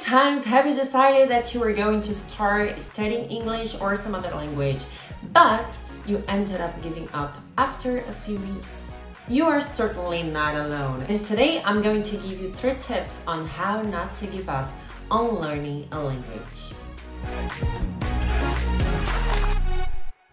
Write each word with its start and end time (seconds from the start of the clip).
times 0.00 0.44
have 0.44 0.66
you 0.66 0.74
decided 0.74 1.28
that 1.30 1.54
you 1.54 1.60
were 1.60 1.72
going 1.72 2.00
to 2.02 2.14
start 2.14 2.78
studying 2.80 3.30
English 3.30 3.80
or 3.80 3.96
some 3.96 4.14
other 4.14 4.30
language, 4.30 4.84
but 5.32 5.78
you 6.06 6.22
ended 6.28 6.60
up 6.60 6.80
giving 6.82 7.08
up 7.12 7.36
after 7.56 7.98
a 7.98 8.12
few 8.12 8.38
weeks? 8.38 8.96
You 9.28 9.46
are 9.46 9.60
certainly 9.60 10.22
not 10.22 10.54
alone, 10.54 11.04
and 11.08 11.24
today 11.24 11.62
I'm 11.64 11.82
going 11.82 12.02
to 12.04 12.16
give 12.16 12.40
you 12.40 12.52
three 12.52 12.76
tips 12.78 13.22
on 13.26 13.46
how 13.46 13.82
not 13.82 14.14
to 14.16 14.26
give 14.26 14.48
up 14.48 14.70
on 15.10 15.40
learning 15.40 15.88
a 15.92 16.00
language. 16.00 16.72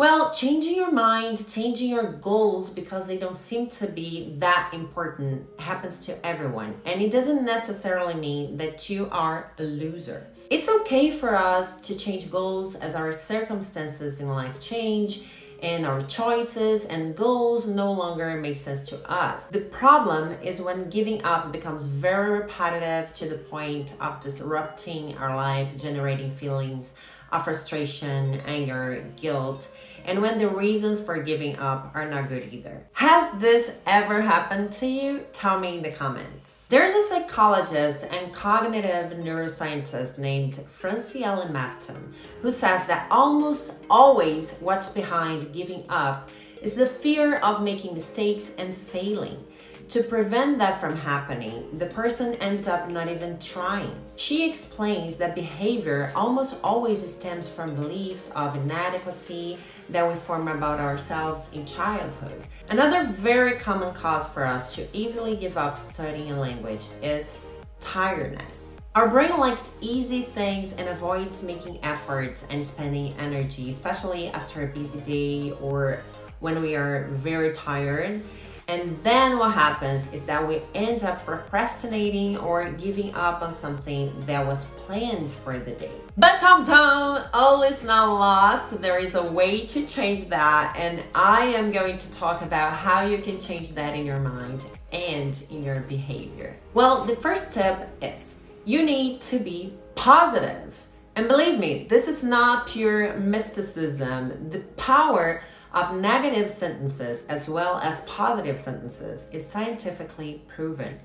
Well, 0.00 0.30
changing 0.30 0.76
your 0.76 0.90
mind, 0.90 1.46
changing 1.46 1.90
your 1.90 2.12
goals 2.12 2.70
because 2.70 3.06
they 3.06 3.18
don't 3.18 3.36
seem 3.36 3.68
to 3.68 3.86
be 3.86 4.34
that 4.38 4.70
important 4.72 5.46
happens 5.60 6.06
to 6.06 6.26
everyone. 6.26 6.74
And 6.86 7.02
it 7.02 7.10
doesn't 7.10 7.44
necessarily 7.44 8.14
mean 8.14 8.56
that 8.56 8.88
you 8.88 9.10
are 9.12 9.52
a 9.58 9.62
loser. 9.62 10.26
It's 10.48 10.70
okay 10.70 11.10
for 11.10 11.36
us 11.36 11.82
to 11.82 11.94
change 11.98 12.30
goals 12.30 12.76
as 12.76 12.94
our 12.94 13.12
circumstances 13.12 14.22
in 14.22 14.30
life 14.30 14.58
change 14.58 15.24
and 15.62 15.84
our 15.84 16.00
choices 16.00 16.86
and 16.86 17.14
goals 17.14 17.66
no 17.66 17.92
longer 17.92 18.40
make 18.40 18.56
sense 18.56 18.82
to 18.84 18.98
us. 19.06 19.50
The 19.50 19.60
problem 19.60 20.34
is 20.42 20.62
when 20.62 20.88
giving 20.88 21.22
up 21.24 21.52
becomes 21.52 21.84
very 21.84 22.40
repetitive 22.40 23.12
to 23.16 23.28
the 23.28 23.36
point 23.36 23.92
of 24.00 24.22
disrupting 24.22 25.18
our 25.18 25.36
life, 25.36 25.76
generating 25.76 26.30
feelings 26.30 26.94
of 27.32 27.44
frustration, 27.44 28.40
anger, 28.46 29.04
guilt 29.16 29.70
and 30.06 30.22
when 30.22 30.38
the 30.38 30.48
reasons 30.48 31.00
for 31.00 31.22
giving 31.22 31.56
up 31.58 31.90
are 31.94 32.08
not 32.08 32.28
good 32.28 32.52
either. 32.52 32.86
Has 32.92 33.38
this 33.40 33.72
ever 33.86 34.20
happened 34.20 34.72
to 34.72 34.86
you? 34.86 35.26
Tell 35.32 35.58
me 35.58 35.76
in 35.76 35.82
the 35.82 35.90
comments. 35.90 36.66
There's 36.68 36.92
a 36.92 37.02
psychologist 37.08 38.04
and 38.04 38.32
cognitive 38.32 39.18
neuroscientist 39.18 40.18
named 40.18 40.54
Francielle 40.54 41.50
Mafton 41.50 42.12
who 42.42 42.50
says 42.50 42.86
that 42.86 43.06
almost 43.10 43.84
always 43.88 44.58
what's 44.60 44.88
behind 44.88 45.52
giving 45.52 45.84
up 45.88 46.30
is 46.62 46.74
the 46.74 46.86
fear 46.86 47.38
of 47.38 47.62
making 47.62 47.94
mistakes 47.94 48.54
and 48.58 48.76
failing. 48.76 49.44
To 49.90 50.04
prevent 50.04 50.58
that 50.58 50.80
from 50.80 50.94
happening, 50.94 51.68
the 51.76 51.86
person 51.86 52.34
ends 52.34 52.68
up 52.68 52.88
not 52.88 53.08
even 53.08 53.40
trying. 53.40 53.92
She 54.14 54.48
explains 54.48 55.16
that 55.16 55.34
behavior 55.34 56.12
almost 56.14 56.60
always 56.62 57.04
stems 57.12 57.48
from 57.48 57.74
beliefs 57.74 58.30
of 58.36 58.54
inadequacy 58.54 59.58
that 59.88 60.06
we 60.06 60.14
form 60.14 60.46
about 60.46 60.78
ourselves 60.78 61.50
in 61.54 61.66
childhood. 61.66 62.40
Another 62.68 63.08
very 63.08 63.58
common 63.58 63.92
cause 63.92 64.28
for 64.28 64.44
us 64.44 64.76
to 64.76 64.86
easily 64.92 65.34
give 65.34 65.58
up 65.58 65.76
studying 65.76 66.30
a 66.30 66.38
language 66.38 66.86
is 67.02 67.36
tiredness. 67.80 68.76
Our 68.94 69.08
brain 69.08 69.36
likes 69.38 69.74
easy 69.80 70.22
things 70.22 70.72
and 70.74 70.88
avoids 70.88 71.42
making 71.42 71.80
efforts 71.82 72.46
and 72.48 72.64
spending 72.64 73.12
energy, 73.18 73.70
especially 73.70 74.28
after 74.28 74.62
a 74.62 74.68
busy 74.68 75.00
day 75.00 75.50
or 75.60 76.04
when 76.38 76.62
we 76.62 76.74
are 76.74 77.08
very 77.08 77.52
tired. 77.52 78.22
And 78.70 78.96
then 79.02 79.36
what 79.36 79.52
happens 79.52 80.12
is 80.12 80.24
that 80.26 80.46
we 80.46 80.60
end 80.76 81.02
up 81.02 81.26
procrastinating 81.26 82.36
or 82.36 82.70
giving 82.70 83.12
up 83.16 83.42
on 83.42 83.52
something 83.52 84.12
that 84.26 84.46
was 84.46 84.66
planned 84.86 85.32
for 85.32 85.58
the 85.58 85.72
day. 85.72 85.90
But 86.16 86.38
calm 86.38 86.62
down, 86.62 87.28
all 87.34 87.64
is 87.64 87.82
not 87.82 88.06
lost. 88.10 88.80
There 88.80 89.00
is 89.00 89.16
a 89.16 89.24
way 89.24 89.66
to 89.66 89.84
change 89.88 90.28
that, 90.28 90.76
and 90.78 91.02
I 91.16 91.46
am 91.46 91.72
going 91.72 91.98
to 91.98 92.12
talk 92.12 92.42
about 92.42 92.72
how 92.72 93.02
you 93.02 93.18
can 93.18 93.40
change 93.40 93.70
that 93.70 93.96
in 93.96 94.06
your 94.06 94.20
mind 94.20 94.64
and 94.92 95.42
in 95.50 95.64
your 95.64 95.80
behavior. 95.80 96.56
Well, 96.72 97.04
the 97.04 97.16
first 97.16 97.52
tip 97.52 97.88
is 98.00 98.38
you 98.64 98.84
need 98.86 99.20
to 99.22 99.40
be 99.40 99.72
positive. 99.96 100.86
And 101.16 101.26
believe 101.26 101.58
me, 101.58 101.86
this 101.88 102.06
is 102.06 102.22
not 102.22 102.68
pure 102.68 103.16
mysticism. 103.16 104.48
The 104.50 104.60
power 104.76 105.42
of 105.72 106.00
negative 106.00 106.50
sentences 106.50 107.26
as 107.26 107.48
well 107.48 107.78
as 107.78 108.00
positive 108.02 108.58
sentences 108.58 109.28
is 109.32 109.46
scientifically 109.46 110.42
proven. 110.48 110.98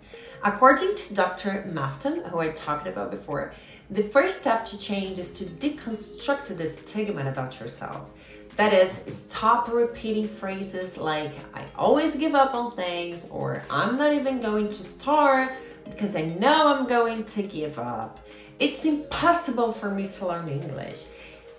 According 0.43 0.95
to 0.95 1.13
Dr. 1.13 1.69
Mafton, 1.71 2.27
who 2.29 2.39
I 2.39 2.49
talked 2.49 2.87
about 2.87 3.11
before, 3.11 3.53
the 3.89 4.03
first 4.03 4.41
step 4.41 4.65
to 4.65 4.79
change 4.79 5.19
is 5.19 5.31
to 5.33 5.45
deconstruct 5.45 6.57
the 6.57 6.65
stigma 6.65 7.29
about 7.29 7.59
yourself. 7.59 8.09
That 8.55 8.73
is, 8.73 8.89
stop 9.07 9.67
repeating 9.67 10.27
phrases 10.27 10.97
like, 10.97 11.33
I 11.53 11.65
always 11.75 12.15
give 12.15 12.33
up 12.33 12.55
on 12.55 12.71
things, 12.71 13.29
or 13.29 13.63
I'm 13.69 13.97
not 13.97 14.13
even 14.13 14.41
going 14.41 14.67
to 14.67 14.73
start 14.73 15.51
because 15.83 16.15
I 16.15 16.23
know 16.23 16.73
I'm 16.73 16.87
going 16.87 17.25
to 17.25 17.43
give 17.43 17.77
up. 17.77 18.25
It's 18.57 18.85
impossible 18.85 19.73
for 19.73 19.91
me 19.91 20.07
to 20.07 20.27
learn 20.27 20.47
English. 20.47 21.03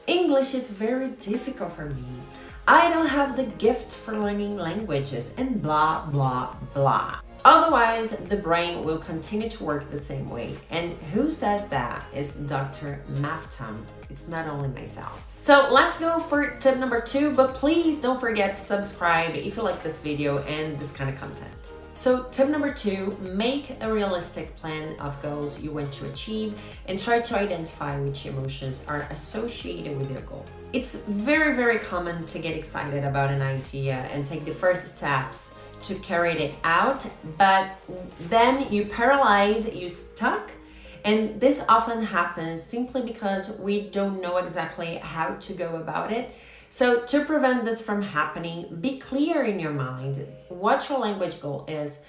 English 0.06 0.54
is 0.54 0.70
very 0.70 1.08
difficult 1.08 1.72
for 1.72 1.84
me. 1.84 2.02
I 2.68 2.90
don't 2.90 3.06
have 3.06 3.36
the 3.36 3.44
gift 3.44 3.92
for 3.92 4.18
learning 4.18 4.56
languages, 4.56 5.34
and 5.38 5.62
blah, 5.62 6.04
blah, 6.06 6.56
blah. 6.74 7.20
Otherwise, 7.44 8.10
the 8.10 8.36
brain 8.36 8.82
will 8.82 8.98
continue 8.98 9.48
to 9.48 9.62
work 9.62 9.88
the 9.88 10.00
same 10.00 10.28
way. 10.28 10.56
And 10.70 10.92
who 11.12 11.30
says 11.30 11.68
that 11.68 12.04
is 12.12 12.34
Dr. 12.34 13.00
Mafton. 13.08 13.84
It's 14.10 14.26
not 14.26 14.48
only 14.48 14.68
myself. 14.70 15.24
So 15.40 15.68
let's 15.70 15.96
go 16.00 16.18
for 16.18 16.56
tip 16.58 16.76
number 16.78 17.00
two, 17.00 17.36
but 17.36 17.54
please 17.54 18.00
don't 18.00 18.18
forget 18.18 18.56
to 18.56 18.60
subscribe 18.60 19.36
if 19.36 19.56
you 19.56 19.62
like 19.62 19.80
this 19.84 20.00
video 20.00 20.38
and 20.38 20.76
this 20.80 20.90
kind 20.90 21.08
of 21.08 21.20
content. 21.20 21.72
So 21.96 22.24
tip 22.24 22.50
number 22.50 22.70
two, 22.70 23.16
make 23.22 23.74
a 23.80 23.90
realistic 23.90 24.54
plan 24.56 25.00
of 25.00 25.20
goals 25.22 25.62
you 25.62 25.72
want 25.72 25.90
to 25.94 26.06
achieve 26.06 26.54
and 26.86 27.00
try 27.00 27.20
to 27.20 27.38
identify 27.38 27.98
which 27.98 28.26
emotions 28.26 28.84
are 28.86 29.08
associated 29.10 29.96
with 29.96 30.10
your 30.10 30.20
goal. 30.20 30.44
It's 30.74 30.96
very, 30.96 31.56
very 31.56 31.78
common 31.78 32.26
to 32.26 32.38
get 32.38 32.54
excited 32.54 33.02
about 33.02 33.30
an 33.30 33.40
idea 33.40 33.94
and 34.12 34.26
take 34.26 34.44
the 34.44 34.52
first 34.52 34.98
steps 34.98 35.54
to 35.84 35.94
carry 35.96 36.32
it 36.32 36.58
out, 36.64 37.06
but 37.38 37.78
then 38.20 38.70
you 38.70 38.84
paralyze, 38.84 39.74
you 39.74 39.88
stuck, 39.88 40.50
and 41.02 41.40
this 41.40 41.64
often 41.66 42.02
happens 42.02 42.62
simply 42.62 43.02
because 43.02 43.58
we 43.58 43.80
don't 43.80 44.20
know 44.20 44.36
exactly 44.36 44.96
how 44.96 45.36
to 45.36 45.54
go 45.54 45.76
about 45.76 46.12
it. 46.12 46.34
So, 46.68 47.04
to 47.04 47.24
prevent 47.24 47.64
this 47.64 47.80
from 47.80 48.02
happening, 48.02 48.78
be 48.80 48.98
clear 48.98 49.44
in 49.44 49.58
your 49.60 49.72
mind 49.72 50.26
what 50.48 50.88
your 50.88 50.98
language 50.98 51.40
goal 51.40 51.64
is 51.68 52.02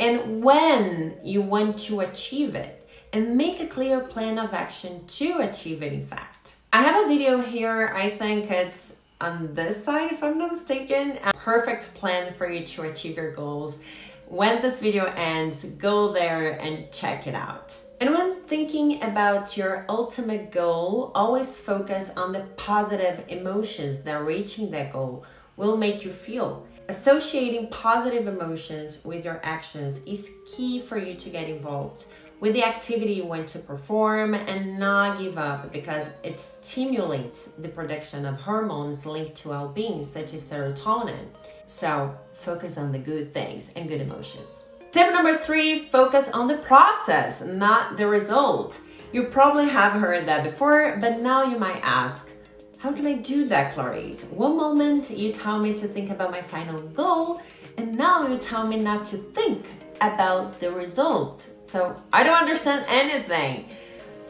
and 0.00 0.42
when 0.42 1.16
you 1.22 1.42
want 1.42 1.78
to 1.78 2.00
achieve 2.00 2.56
it, 2.56 2.78
and 3.12 3.36
make 3.36 3.60
a 3.60 3.66
clear 3.66 4.00
plan 4.00 4.38
of 4.38 4.54
action 4.54 5.06
to 5.06 5.38
achieve 5.40 5.82
it, 5.82 5.92
in 5.92 6.04
fact. 6.06 6.56
I 6.72 6.82
have 6.82 7.04
a 7.04 7.08
video 7.08 7.40
here, 7.40 7.92
I 7.94 8.10
think 8.10 8.50
it's 8.50 8.96
on 9.20 9.54
this 9.54 9.84
side, 9.84 10.12
if 10.12 10.24
I'm 10.24 10.38
not 10.38 10.52
mistaken, 10.52 11.18
a 11.22 11.32
perfect 11.34 11.94
plan 11.94 12.34
for 12.34 12.50
you 12.50 12.66
to 12.66 12.82
achieve 12.82 13.16
your 13.16 13.32
goals. 13.32 13.82
When 14.32 14.62
this 14.62 14.80
video 14.80 15.12
ends, 15.14 15.62
go 15.62 16.10
there 16.10 16.52
and 16.58 16.90
check 16.90 17.26
it 17.26 17.34
out. 17.34 17.76
And 18.00 18.14
when 18.14 18.40
thinking 18.44 19.02
about 19.02 19.58
your 19.58 19.84
ultimate 19.90 20.50
goal, 20.50 21.12
always 21.14 21.58
focus 21.58 22.10
on 22.16 22.32
the 22.32 22.40
positive 22.56 23.26
emotions 23.28 24.00
that 24.04 24.24
reaching 24.24 24.70
that 24.70 24.90
goal 24.90 25.26
will 25.58 25.76
make 25.76 26.02
you 26.02 26.10
feel. 26.10 26.66
Associating 26.88 27.66
positive 27.68 28.26
emotions 28.26 29.04
with 29.04 29.22
your 29.22 29.38
actions 29.42 30.02
is 30.06 30.34
key 30.56 30.80
for 30.80 30.96
you 30.96 31.12
to 31.12 31.28
get 31.28 31.50
involved 31.50 32.06
with 32.42 32.54
the 32.54 32.64
activity 32.64 33.12
you 33.12 33.24
want 33.24 33.46
to 33.46 33.60
perform 33.60 34.34
and 34.34 34.76
not 34.76 35.16
give 35.20 35.38
up 35.38 35.70
because 35.70 36.16
it 36.24 36.40
stimulates 36.40 37.44
the 37.52 37.68
production 37.68 38.26
of 38.26 38.34
hormones 38.34 39.06
linked 39.06 39.36
to 39.36 39.48
well 39.50 39.68
being, 39.68 40.02
such 40.02 40.34
as 40.34 40.42
serotonin. 40.42 41.24
So, 41.66 42.18
focus 42.32 42.76
on 42.76 42.90
the 42.90 42.98
good 42.98 43.32
things 43.32 43.72
and 43.76 43.88
good 43.88 44.00
emotions. 44.00 44.64
Tip 44.90 45.12
number 45.12 45.38
three 45.38 45.88
focus 45.90 46.30
on 46.30 46.48
the 46.48 46.56
process, 46.56 47.42
not 47.42 47.96
the 47.96 48.08
result. 48.08 48.80
You 49.12 49.22
probably 49.22 49.68
have 49.68 49.92
heard 49.92 50.26
that 50.26 50.42
before, 50.42 50.96
but 51.00 51.20
now 51.20 51.44
you 51.44 51.60
might 51.60 51.80
ask, 51.84 52.32
how 52.78 52.90
can 52.90 53.06
I 53.06 53.18
do 53.18 53.46
that, 53.50 53.74
Clarice? 53.74 54.24
One 54.24 54.56
moment 54.56 55.12
you 55.12 55.30
tell 55.30 55.60
me 55.60 55.74
to 55.74 55.86
think 55.86 56.10
about 56.10 56.32
my 56.32 56.42
final 56.42 56.80
goal, 56.88 57.40
and 57.76 57.96
now 57.96 58.26
you 58.26 58.38
tell 58.38 58.66
me 58.66 58.78
not 58.78 59.04
to 59.06 59.16
think 59.16 59.64
about 60.02 60.58
the 60.60 60.70
result. 60.70 61.48
So 61.64 61.96
I 62.12 62.22
don't 62.22 62.38
understand 62.38 62.84
anything. 62.88 63.68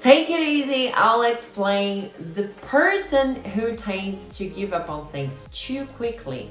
Take 0.00 0.30
it 0.30 0.40
easy, 0.40 0.90
I'll 0.92 1.22
explain. 1.22 2.10
The 2.34 2.48
person 2.60 3.36
who 3.36 3.74
tends 3.74 4.36
to 4.38 4.48
give 4.48 4.72
up 4.72 4.90
on 4.90 5.06
things 5.08 5.48
too 5.52 5.86
quickly 5.86 6.50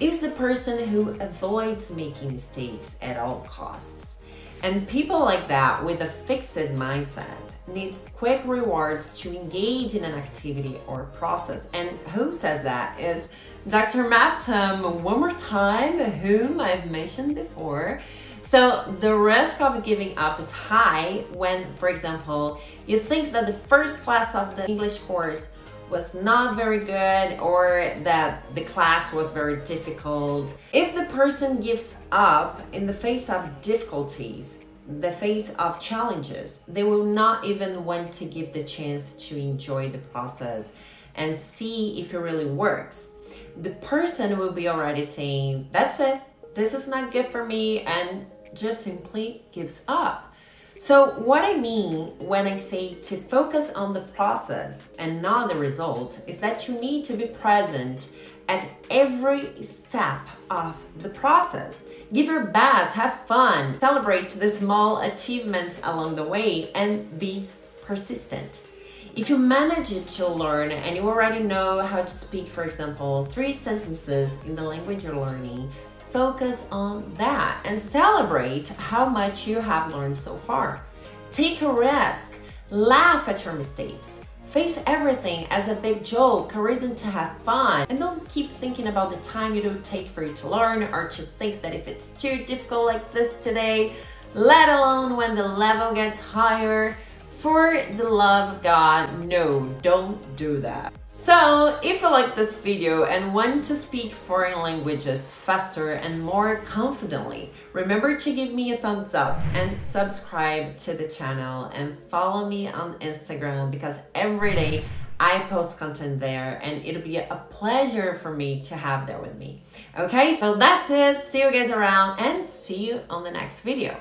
is 0.00 0.20
the 0.20 0.30
person 0.30 0.88
who 0.88 1.10
avoids 1.20 1.94
making 1.94 2.32
mistakes 2.32 2.98
at 3.00 3.16
all 3.16 3.40
costs. 3.48 4.22
And 4.64 4.86
people 4.86 5.20
like 5.20 5.48
that 5.48 5.84
with 5.84 6.02
a 6.02 6.06
fixed 6.06 6.56
mindset 6.56 7.26
need 7.66 7.96
quick 8.14 8.42
rewards 8.44 9.18
to 9.20 9.34
engage 9.34 9.94
in 9.94 10.04
an 10.04 10.14
activity 10.14 10.78
or 10.86 11.04
process. 11.14 11.68
And 11.72 11.88
who 12.14 12.32
says 12.32 12.62
that 12.62 12.98
is 12.98 13.28
Dr. 13.68 14.04
Mafton, 14.04 15.00
one 15.00 15.20
more 15.20 15.32
time, 15.32 15.98
whom 15.98 16.60
I've 16.60 16.90
mentioned 16.90 17.34
before. 17.34 18.02
So 18.42 18.84
the 19.00 19.14
risk 19.14 19.60
of 19.60 19.82
giving 19.84 20.16
up 20.18 20.38
is 20.38 20.50
high 20.50 21.24
when, 21.32 21.72
for 21.74 21.88
example, 21.88 22.60
you 22.86 22.98
think 22.98 23.32
that 23.32 23.46
the 23.46 23.52
first 23.52 24.02
class 24.02 24.34
of 24.34 24.56
the 24.56 24.68
English 24.68 24.98
course 25.00 25.52
was 25.88 26.14
not 26.14 26.56
very 26.56 26.78
good 26.78 27.38
or 27.38 27.92
that 27.98 28.42
the 28.54 28.62
class 28.62 29.12
was 29.12 29.30
very 29.30 29.56
difficult. 29.64 30.56
If 30.72 30.94
the 30.94 31.04
person 31.14 31.60
gives 31.60 31.98
up 32.10 32.60
in 32.72 32.86
the 32.86 32.94
face 32.94 33.28
of 33.28 33.62
difficulties, 33.62 34.64
the 34.88 35.12
face 35.12 35.54
of 35.56 35.80
challenges, 35.80 36.64
they 36.66 36.82
will 36.82 37.04
not 37.04 37.44
even 37.44 37.84
want 37.84 38.12
to 38.14 38.24
give 38.24 38.52
the 38.52 38.64
chance 38.64 39.12
to 39.28 39.38
enjoy 39.38 39.88
the 39.90 39.98
process 39.98 40.74
and 41.14 41.34
see 41.34 42.00
if 42.00 42.14
it 42.14 42.18
really 42.18 42.46
works. 42.46 43.12
The 43.60 43.70
person 43.70 44.38
will 44.38 44.52
be 44.52 44.68
already 44.68 45.04
saying, 45.04 45.68
That's 45.72 46.00
it, 46.00 46.20
this 46.54 46.74
is 46.74 46.86
not 46.86 47.12
good 47.12 47.26
for 47.26 47.44
me, 47.44 47.80
and 47.80 48.26
just 48.54 48.82
simply 48.82 49.42
gives 49.52 49.82
up. 49.88 50.32
So, 50.78 51.10
what 51.20 51.44
I 51.44 51.56
mean 51.56 52.18
when 52.18 52.46
I 52.46 52.56
say 52.56 52.94
to 52.94 53.16
focus 53.16 53.72
on 53.72 53.92
the 53.92 54.00
process 54.00 54.92
and 54.98 55.22
not 55.22 55.48
the 55.48 55.54
result 55.54 56.20
is 56.26 56.38
that 56.38 56.66
you 56.66 56.80
need 56.80 57.04
to 57.04 57.16
be 57.16 57.26
present 57.26 58.08
at 58.48 58.68
every 58.90 59.62
step 59.62 60.26
of 60.50 60.76
the 61.02 61.08
process. 61.08 61.86
Give 62.12 62.26
your 62.26 62.46
best, 62.46 62.94
have 62.94 63.20
fun, 63.26 63.78
celebrate 63.78 64.30
the 64.30 64.50
small 64.54 65.00
achievements 65.02 65.80
along 65.84 66.16
the 66.16 66.24
way, 66.24 66.70
and 66.72 67.18
be 67.18 67.48
persistent. 67.82 68.66
If 69.14 69.28
you 69.28 69.36
manage 69.38 69.90
to 70.16 70.26
learn 70.26 70.72
and 70.72 70.96
you 70.96 71.02
already 71.08 71.42
know 71.44 71.80
how 71.80 72.02
to 72.02 72.08
speak, 72.08 72.48
for 72.48 72.64
example, 72.64 73.26
three 73.26 73.52
sentences 73.52 74.42
in 74.44 74.56
the 74.56 74.62
language 74.62 75.04
you're 75.04 75.14
learning, 75.14 75.70
focus 76.12 76.66
on 76.70 77.12
that 77.14 77.60
and 77.64 77.78
celebrate 77.78 78.68
how 78.68 79.08
much 79.08 79.46
you 79.46 79.60
have 79.60 79.92
learned 79.94 80.16
so 80.16 80.36
far. 80.36 80.84
Take 81.32 81.62
a 81.62 81.72
risk, 81.72 82.34
laugh 82.70 83.28
at 83.28 83.44
your 83.46 83.54
mistakes, 83.54 84.20
face 84.46 84.82
everything 84.86 85.46
as 85.46 85.68
a 85.68 85.74
big 85.74 86.04
joke, 86.04 86.54
a 86.54 86.60
reason 86.60 86.94
to 86.96 87.06
have 87.06 87.38
fun, 87.38 87.86
and 87.88 87.98
don't 87.98 88.28
keep 88.28 88.50
thinking 88.50 88.88
about 88.88 89.10
the 89.10 89.16
time 89.22 89.56
it 89.56 89.64
will 89.64 89.80
take 89.82 90.08
for 90.08 90.22
you 90.22 90.34
to 90.34 90.48
learn 90.48 90.82
or 90.82 91.08
to 91.08 91.22
think 91.22 91.62
that 91.62 91.74
if 91.74 91.88
it's 91.88 92.10
too 92.10 92.44
difficult 92.44 92.84
like 92.84 93.10
this 93.12 93.34
today, 93.36 93.94
let 94.34 94.68
alone 94.68 95.16
when 95.16 95.34
the 95.34 95.46
level 95.46 95.94
gets 95.94 96.20
higher. 96.20 96.98
For 97.38 97.82
the 97.96 98.08
love 98.08 98.54
of 98.54 98.62
God, 98.62 99.24
no, 99.24 99.66
don't 99.82 100.36
do 100.36 100.60
that. 100.60 100.92
So, 101.14 101.78
if 101.82 102.00
you 102.00 102.10
like 102.10 102.34
this 102.36 102.54
video 102.54 103.04
and 103.04 103.34
want 103.34 103.66
to 103.66 103.76
speak 103.76 104.14
foreign 104.14 104.58
languages 104.58 105.28
faster 105.28 105.92
and 105.92 106.22
more 106.22 106.56
confidently, 106.64 107.50
remember 107.74 108.16
to 108.16 108.34
give 108.34 108.54
me 108.54 108.72
a 108.72 108.78
thumbs 108.78 109.14
up 109.14 109.38
and 109.52 109.80
subscribe 109.80 110.78
to 110.78 110.94
the 110.94 111.06
channel 111.06 111.66
and 111.66 111.98
follow 112.08 112.48
me 112.48 112.66
on 112.66 112.94
Instagram 113.00 113.70
because 113.70 114.00
every 114.14 114.54
day 114.54 114.84
I 115.20 115.40
post 115.50 115.78
content 115.78 116.18
there 116.18 116.58
and 116.62 116.84
it'll 116.84 117.02
be 117.02 117.18
a 117.18 117.44
pleasure 117.50 118.14
for 118.14 118.32
me 118.32 118.62
to 118.62 118.74
have 118.74 119.06
there 119.06 119.20
with 119.20 119.36
me. 119.36 119.62
Okay, 119.96 120.32
so 120.32 120.54
that's 120.54 120.88
it. 120.88 121.24
See 121.26 121.40
you 121.40 121.52
guys 121.52 121.70
around 121.70 122.20
and 122.20 122.42
see 122.42 122.88
you 122.88 123.02
on 123.10 123.22
the 123.22 123.30
next 123.30 123.60
video. 123.60 124.00